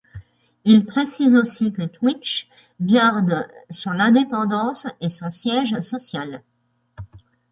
[0.65, 6.41] Il précise aussi que Twitch garde son indépendance et son siège social.